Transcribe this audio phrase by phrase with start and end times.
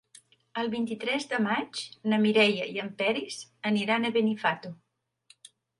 [0.61, 3.41] El vint-i-tres de maig na Mireia i en Peris
[3.73, 4.75] aniran a Benifato.